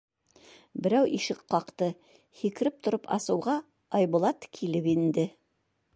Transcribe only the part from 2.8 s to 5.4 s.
тороп асыуға, Айбулат килеп инде.